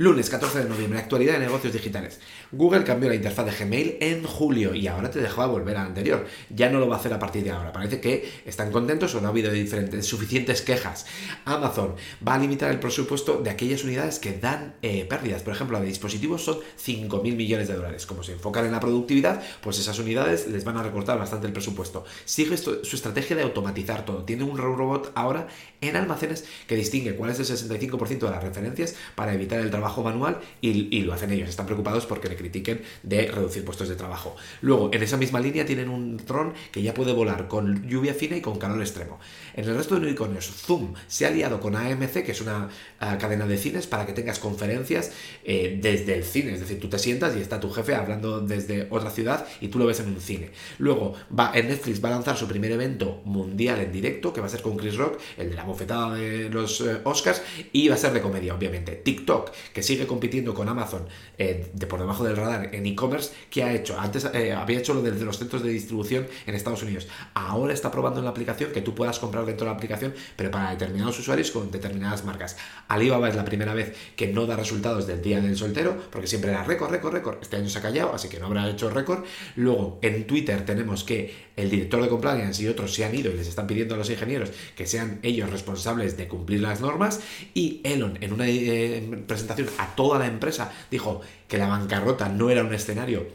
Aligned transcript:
Lunes 0.00 0.30
14 0.30 0.60
de 0.60 0.64
noviembre, 0.64 0.98
actualidad 0.98 1.34
de 1.34 1.40
negocios 1.40 1.74
digitales. 1.74 2.20
Google 2.52 2.84
cambió 2.84 3.10
la 3.10 3.16
interfaz 3.16 3.44
de 3.44 3.52
Gmail 3.52 3.98
en 4.00 4.24
julio 4.24 4.74
y 4.74 4.86
ahora 4.86 5.10
te 5.10 5.20
dejaba 5.20 5.48
volver 5.48 5.76
a 5.76 5.82
la 5.82 5.88
anterior. 5.88 6.24
Ya 6.48 6.70
no 6.70 6.80
lo 6.80 6.88
va 6.88 6.96
a 6.96 6.98
hacer 7.00 7.12
a 7.12 7.18
partir 7.18 7.44
de 7.44 7.50
ahora. 7.50 7.70
Parece 7.70 8.00
que 8.00 8.26
están 8.46 8.72
contentos 8.72 9.14
o 9.14 9.20
no 9.20 9.26
ha 9.26 9.30
habido 9.30 9.52
diferentes, 9.52 10.06
suficientes 10.06 10.62
quejas. 10.62 11.04
Amazon 11.44 11.96
va 12.26 12.36
a 12.36 12.38
limitar 12.38 12.70
el 12.70 12.80
presupuesto 12.80 13.42
de 13.42 13.50
aquellas 13.50 13.84
unidades 13.84 14.18
que 14.18 14.32
dan 14.32 14.76
eh, 14.80 15.04
pérdidas. 15.04 15.42
Por 15.42 15.52
ejemplo, 15.52 15.76
la 15.76 15.82
de 15.82 15.88
dispositivos 15.88 16.42
son 16.42 16.60
5.000 16.82 17.36
millones 17.36 17.68
de 17.68 17.74
dólares. 17.74 18.06
Como 18.06 18.22
se 18.22 18.32
enfocan 18.32 18.64
en 18.64 18.72
la 18.72 18.80
productividad, 18.80 19.42
pues 19.60 19.78
esas 19.78 19.98
unidades 19.98 20.48
les 20.48 20.64
van 20.64 20.78
a 20.78 20.82
recortar 20.82 21.18
bastante 21.18 21.46
el 21.46 21.52
presupuesto. 21.52 22.06
Sigue 22.24 22.56
su 22.56 22.80
estrategia 22.82 23.36
de 23.36 23.42
automatizar 23.42 24.06
todo. 24.06 24.24
Tiene 24.24 24.44
un 24.44 24.56
robot 24.56 25.12
ahora 25.14 25.48
en 25.82 25.94
almacenes 25.96 26.46
que 26.66 26.76
distingue 26.76 27.16
cuál 27.16 27.32
es 27.32 27.38
el 27.38 27.44
65% 27.44 28.18
de 28.18 28.30
las 28.30 28.42
referencias 28.42 28.94
para 29.14 29.34
evitar 29.34 29.60
el 29.60 29.70
trabajo 29.70 29.89
manual 29.98 30.38
y, 30.60 31.00
lo 31.02 31.12
hacen 31.12 31.30
ellos. 31.32 31.48
Están 31.48 31.66
preocupados 31.66 32.06
porque 32.06 32.28
le 32.28 32.36
critiquen 32.36 32.82
de 33.02 33.30
reducir 33.30 33.64
puestos 33.64 33.88
de 33.88 33.96
trabajo. 33.96 34.36
Luego, 34.60 34.90
en 34.92 35.02
esa 35.02 35.16
misma 35.16 35.40
línea 35.40 35.64
tienen 35.64 35.88
un 35.88 36.16
dron 36.18 36.52
que 36.72 36.82
ya 36.82 36.94
puede 36.94 37.12
volar 37.12 37.48
con 37.48 37.88
lluvia 37.88 38.14
fina 38.14 38.36
y 38.36 38.40
con 38.40 38.58
calor 38.58 38.80
extremo. 38.80 39.18
En 39.54 39.64
el 39.64 39.76
resto 39.76 39.98
de 39.98 40.06
unicornios, 40.06 40.46
Zoom 40.46 40.94
se 41.06 41.26
ha 41.26 41.28
aliado 41.28 41.60
con 41.60 41.76
AMC, 41.76 42.24
que 42.24 42.32
es 42.32 42.40
una 42.40 42.68
ah, 43.00 43.18
cadena 43.18 43.46
de 43.46 43.58
cines, 43.58 43.86
para 43.86 44.06
que 44.06 44.12
tengas 44.12 44.38
conferencias 44.38 45.12
eh, 45.44 45.78
desde 45.80 46.14
el 46.14 46.24
cine. 46.24 46.54
Es 46.54 46.60
decir, 46.60 46.80
tú 46.80 46.88
te 46.88 46.98
sientas 46.98 47.36
y 47.36 47.40
está 47.40 47.60
tu 47.60 47.70
jefe 47.70 47.94
hablando 47.94 48.40
desde 48.40 48.86
otra 48.90 49.10
ciudad 49.10 49.46
y 49.60 49.68
tú 49.68 49.78
lo 49.78 49.86
ves 49.86 50.00
en 50.00 50.08
un 50.08 50.20
cine. 50.20 50.50
Luego, 50.78 51.14
va, 51.36 51.52
en 51.54 51.68
Netflix 51.68 52.02
va 52.02 52.08
a 52.08 52.12
lanzar 52.12 52.36
su 52.36 52.46
primer 52.46 52.70
evento 52.72 53.20
mundial 53.24 53.80
en 53.80 53.92
directo, 53.92 54.32
que 54.32 54.40
va 54.40 54.46
a 54.46 54.50
ser 54.50 54.62
con 54.62 54.76
Chris 54.76 54.96
Rock, 54.96 55.18
el 55.36 55.50
de 55.50 55.56
la 55.56 55.64
bofetada 55.64 56.14
de 56.14 56.48
los 56.48 56.80
eh, 56.80 57.00
Oscars, 57.04 57.42
y 57.72 57.88
va 57.88 57.94
a 57.94 57.98
ser 57.98 58.12
de 58.12 58.20
comedia, 58.20 58.54
obviamente. 58.54 58.92
TikTok, 58.92 59.50
que 59.72 59.79
sigue 59.82 60.06
compitiendo 60.06 60.54
con 60.54 60.68
Amazon 60.68 61.06
eh, 61.38 61.70
de 61.72 61.86
por 61.86 62.00
debajo 62.00 62.24
del 62.24 62.36
radar 62.36 62.74
en 62.74 62.86
e-commerce, 62.86 63.32
¿qué 63.50 63.62
ha 63.62 63.74
hecho? 63.74 63.98
Antes 63.98 64.26
eh, 64.32 64.52
había 64.52 64.78
hecho 64.78 64.94
lo 64.94 65.02
de 65.02 65.12
los 65.12 65.38
centros 65.38 65.62
de 65.62 65.70
distribución 65.70 66.26
en 66.46 66.54
Estados 66.54 66.82
Unidos. 66.82 67.08
Ahora 67.34 67.72
está 67.72 67.90
probando 67.90 68.20
en 68.20 68.24
la 68.24 68.30
aplicación 68.30 68.72
que 68.72 68.82
tú 68.82 68.94
puedas 68.94 69.18
comprar 69.18 69.46
dentro 69.46 69.66
de 69.66 69.72
la 69.72 69.76
aplicación, 69.76 70.14
pero 70.36 70.50
para 70.50 70.70
determinados 70.70 71.18
usuarios 71.18 71.50
con 71.50 71.70
determinadas 71.70 72.24
marcas. 72.24 72.56
Alibaba 72.88 73.28
es 73.28 73.36
la 73.36 73.44
primera 73.44 73.74
vez 73.74 73.94
que 74.16 74.28
no 74.28 74.46
da 74.46 74.56
resultados 74.56 75.06
del 75.06 75.22
día 75.22 75.40
del 75.40 75.56
soltero, 75.56 75.96
porque 76.10 76.26
siempre 76.26 76.50
era 76.50 76.64
récord, 76.64 76.90
récord, 76.90 77.12
récord. 77.12 77.38
Este 77.40 77.56
año 77.56 77.68
se 77.68 77.78
ha 77.78 77.82
callado, 77.82 78.14
así 78.14 78.28
que 78.28 78.38
no 78.38 78.46
habrá 78.46 78.68
hecho 78.68 78.90
récord. 78.90 79.24
Luego, 79.56 79.98
en 80.02 80.26
Twitter 80.26 80.64
tenemos 80.64 81.04
que 81.04 81.50
el 81.56 81.70
director 81.70 82.02
de 82.02 82.08
compliance 82.08 82.62
y 82.62 82.68
otros 82.68 82.94
se 82.94 83.04
han 83.04 83.14
ido 83.14 83.30
y 83.30 83.36
les 83.36 83.46
están 83.46 83.66
pidiendo 83.66 83.94
a 83.94 83.98
los 83.98 84.08
ingenieros 84.08 84.50
que 84.76 84.86
sean 84.86 85.20
ellos 85.22 85.50
responsables 85.50 86.16
de 86.16 86.28
cumplir 86.28 86.60
las 86.60 86.80
normas. 86.80 87.20
Y 87.54 87.80
Elon, 87.84 88.18
en 88.20 88.32
una 88.32 88.48
eh, 88.48 89.22
presentación 89.26 89.59
a 89.78 89.94
toda 89.94 90.18
la 90.18 90.26
empresa, 90.26 90.72
dijo 90.90 91.20
que 91.48 91.58
la 91.58 91.68
bancarrota 91.68 92.28
no 92.28 92.50
era 92.50 92.62
un 92.62 92.74
escenario 92.74 93.26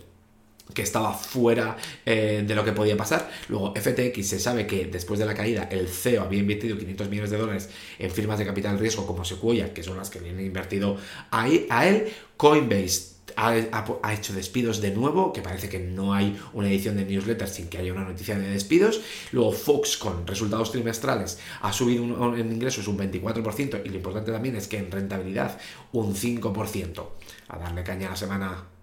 que 0.73 0.81
estaba 0.81 1.13
fuera 1.13 1.77
eh, 2.05 2.43
de 2.45 2.55
lo 2.55 2.65
que 2.65 2.71
podía 2.71 2.97
pasar. 2.97 3.29
Luego, 3.49 3.73
FTX 3.75 4.27
se 4.27 4.39
sabe 4.39 4.65
que 4.65 4.85
después 4.85 5.19
de 5.19 5.25
la 5.25 5.35
caída 5.35 5.67
el 5.71 5.87
CEO 5.87 6.23
había 6.23 6.39
invertido 6.39 6.77
500 6.77 7.09
millones 7.09 7.31
de 7.31 7.37
dólares 7.37 7.69
en 7.99 8.09
firmas 8.09 8.39
de 8.39 8.45
capital 8.45 8.79
riesgo 8.79 9.05
como 9.05 9.23
Sequoia, 9.23 9.73
que 9.73 9.83
son 9.83 9.97
las 9.97 10.09
que 10.09 10.19
vienen 10.19 10.45
invertido 10.45 10.97
ahí, 11.31 11.67
a 11.69 11.87
él. 11.87 12.11
Coinbase 12.37 13.14
ha, 13.35 14.13
hecho 14.13 14.33
despidos 14.33 14.81
de 14.81 14.91
nuevo, 14.91 15.33
que 15.33 15.41
parece 15.41 15.69
que 15.69 15.79
no 15.79 16.13
hay 16.13 16.37
una 16.53 16.69
edición 16.69 16.97
de 16.97 17.05
newsletter 17.05 17.47
sin 17.47 17.67
que 17.67 17.77
haya 17.77 17.93
una 17.93 18.03
noticia 18.03 18.37
de 18.37 18.49
despidos. 18.49 19.01
Luego 19.31 19.51
Fox 19.51 19.97
con 19.97 20.25
resultados 20.25 20.71
trimestrales 20.71 21.39
ha 21.61 21.73
subido 21.73 22.03
en 22.35 22.51
ingresos 22.51 22.87
un 22.87 22.97
24% 22.97 23.81
y 23.85 23.89
lo 23.89 23.95
importante 23.95 24.31
también 24.31 24.55
es 24.55 24.67
que 24.67 24.77
en 24.77 24.91
rentabilidad 24.91 25.57
un 25.91 26.15
5%. 26.15 27.05
A 27.47 27.57
darle 27.57 27.83
caña 27.83 28.07
a 28.07 28.11
la 28.11 28.15
semana 28.15 28.74